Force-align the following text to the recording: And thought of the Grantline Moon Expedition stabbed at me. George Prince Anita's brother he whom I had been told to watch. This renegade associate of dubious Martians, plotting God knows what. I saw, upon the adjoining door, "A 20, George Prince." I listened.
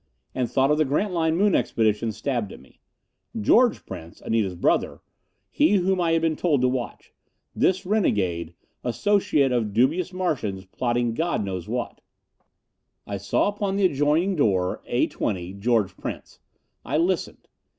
And 0.33 0.49
thought 0.49 0.71
of 0.71 0.79
the 0.79 0.83
Grantline 0.83 1.37
Moon 1.37 1.53
Expedition 1.53 2.11
stabbed 2.11 2.51
at 2.51 2.59
me. 2.59 2.79
George 3.39 3.85
Prince 3.85 4.19
Anita's 4.23 4.55
brother 4.55 4.99
he 5.51 5.75
whom 5.75 6.01
I 6.01 6.13
had 6.13 6.23
been 6.23 6.35
told 6.35 6.61
to 6.61 6.67
watch. 6.67 7.13
This 7.55 7.85
renegade 7.85 8.55
associate 8.83 9.51
of 9.51 9.73
dubious 9.73 10.11
Martians, 10.11 10.65
plotting 10.65 11.13
God 11.13 11.45
knows 11.45 11.69
what. 11.69 12.01
I 13.05 13.17
saw, 13.17 13.47
upon 13.47 13.75
the 13.75 13.85
adjoining 13.85 14.35
door, 14.35 14.81
"A 14.87 15.05
20, 15.05 15.53
George 15.53 15.95
Prince." 15.95 16.39
I 16.83 16.97
listened. 16.97 17.47